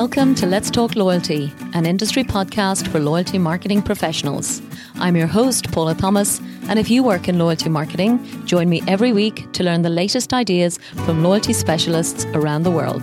[0.00, 4.62] Welcome to Let's Talk Loyalty, an industry podcast for loyalty marketing professionals.
[4.94, 6.40] I'm your host, Paula Thomas,
[6.70, 10.32] and if you work in loyalty marketing, join me every week to learn the latest
[10.32, 13.02] ideas from loyalty specialists around the world.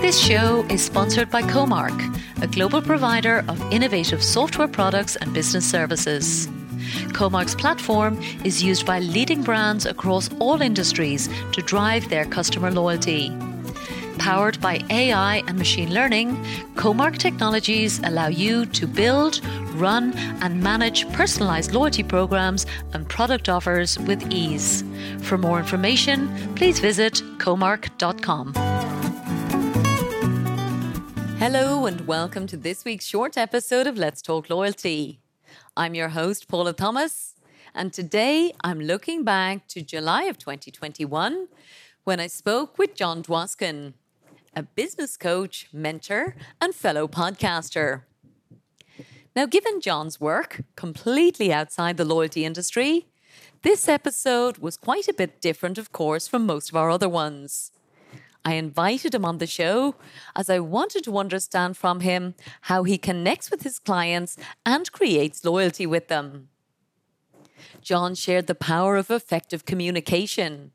[0.00, 2.00] This show is sponsored by Comarch,
[2.40, 6.48] a global provider of innovative software products and business services.
[7.12, 13.30] Comarch's platform is used by leading brands across all industries to drive their customer loyalty.
[14.18, 16.36] Powered by AI and machine learning,
[16.74, 19.40] Comarch technologies allow you to build,
[19.72, 20.12] run,
[20.42, 24.84] and manage personalized loyalty programs and product offers with ease.
[25.22, 28.52] For more information, please visit comarch.com.
[31.38, 35.19] Hello, and welcome to this week's short episode of Let's Talk Loyalty.
[35.80, 37.36] I'm your host, Paula Thomas,
[37.74, 41.48] and today I'm looking back to July of 2021
[42.04, 43.94] when I spoke with John Dwoskin,
[44.54, 48.02] a business coach, mentor, and fellow podcaster.
[49.34, 53.06] Now, given John's work completely outside the loyalty industry,
[53.62, 57.72] this episode was quite a bit different, of course, from most of our other ones.
[58.44, 59.96] I invited him on the show
[60.34, 65.44] as I wanted to understand from him how he connects with his clients and creates
[65.44, 66.48] loyalty with them.
[67.82, 70.72] John shared the power of effective communication,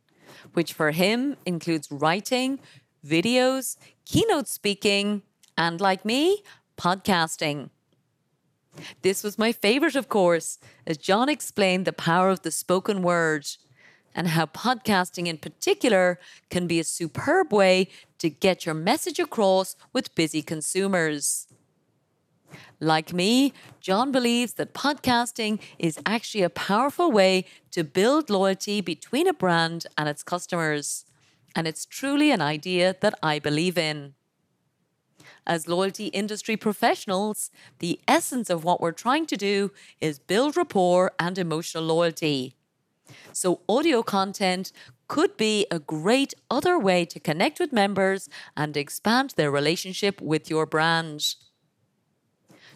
[0.53, 2.59] which for him includes writing,
[3.05, 5.23] videos, keynote speaking,
[5.57, 6.43] and like me,
[6.77, 7.69] podcasting.
[9.01, 13.47] This was my favorite, of course, as John explained the power of the spoken word
[14.15, 16.17] and how podcasting in particular
[16.49, 21.47] can be a superb way to get your message across with busy consumers.
[22.79, 29.27] Like me, John believes that podcasting is actually a powerful way to build loyalty between
[29.27, 31.05] a brand and its customers.
[31.55, 34.13] And it's truly an idea that I believe in.
[35.47, 39.71] As loyalty industry professionals, the essence of what we're trying to do
[40.01, 42.55] is build rapport and emotional loyalty.
[43.33, 44.71] So, audio content
[45.07, 50.49] could be a great other way to connect with members and expand their relationship with
[50.49, 51.35] your brand.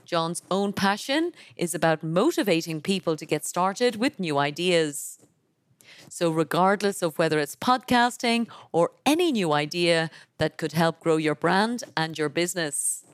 [0.05, 5.19] John's own passion is about motivating people to get started with new ideas.
[6.09, 11.35] So, regardless of whether it's podcasting or any new idea that could help grow your
[11.35, 13.05] brand and your business.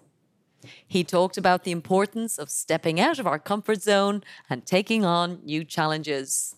[0.88, 5.40] He talked about the importance of stepping out of our comfort zone and taking on
[5.44, 6.56] new challenges.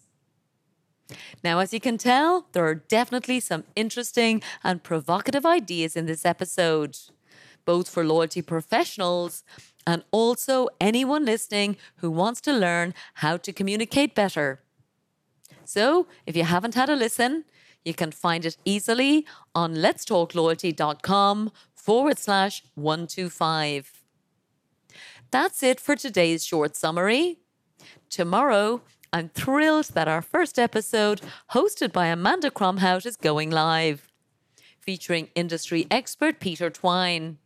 [1.44, 6.26] Now, as you can tell, there are definitely some interesting and provocative ideas in this
[6.26, 6.98] episode,
[7.66, 9.44] both for loyalty professionals
[9.86, 14.62] and also anyone listening who wants to learn how to communicate better.
[15.64, 17.46] So, if you haven't had a listen,
[17.86, 19.26] you can find it easily
[19.56, 24.04] on letstalkloyalty.com forward slash 125.
[25.32, 27.40] That's it for today's short summary.
[28.10, 28.82] Tomorrow,
[29.14, 34.10] I'm thrilled that our first episode, hosted by Amanda Cromhout, is going live,
[34.82, 37.38] featuring industry expert Peter Twine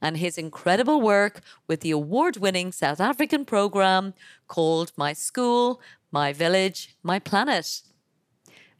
[0.00, 4.14] and his incredible work with the award winning South African program
[4.46, 7.82] called My School, My Village, My Planet.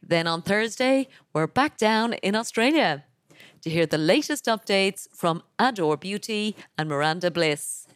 [0.01, 3.03] Then on Thursday, we're back down in Australia
[3.61, 7.87] to hear the latest updates from Adore Beauty and Miranda Bliss.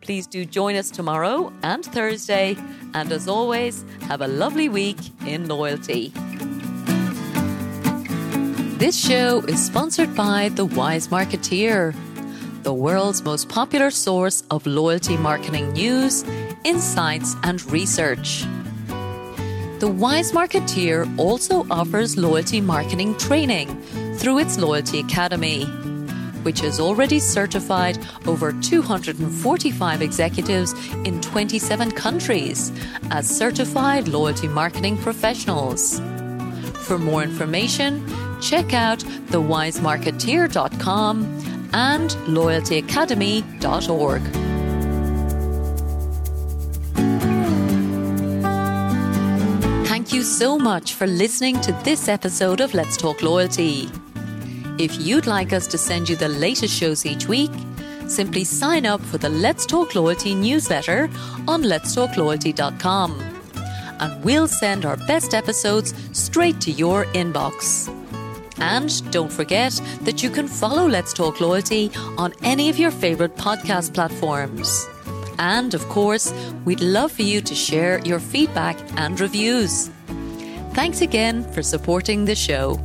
[0.00, 2.56] Please do join us tomorrow and Thursday.
[2.94, 6.12] And as always, have a lovely week in loyalty.
[8.78, 11.94] This show is sponsored by The Wise Marketeer,
[12.62, 16.22] the world's most popular source of loyalty marketing news,
[16.64, 18.44] insights, and research.
[19.80, 23.80] The Wise Marketeer also offers loyalty marketing training
[24.14, 25.66] through its Loyalty Academy
[26.42, 32.72] which has already certified over 245 executives in 27 countries
[33.10, 36.00] as certified loyalty marketing professionals.
[36.86, 38.02] For more information,
[38.40, 41.24] check out thewisemarketeer.com
[41.74, 44.22] and loyaltyacademy.org.
[49.86, 53.90] Thank you so much for listening to this episode of Let's Talk Loyalty.
[54.78, 57.50] If you'd like us to send you the latest shows each week,
[58.06, 61.10] simply sign up for the Let's Talk Loyalty newsletter
[61.48, 63.20] on letstalkloyalty.com.
[63.98, 67.92] And we'll send our best episodes straight to your inbox.
[68.60, 73.34] And don't forget that you can follow Let's Talk Loyalty on any of your favorite
[73.34, 74.86] podcast platforms.
[75.40, 76.32] And of course,
[76.64, 79.90] we'd love for you to share your feedback and reviews.
[80.74, 82.78] Thanks again for supporting the show.